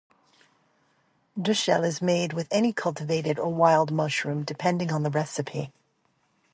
[1.39, 5.71] Duxelles is made with any cultivated or wild mushroom, depending on the recipe.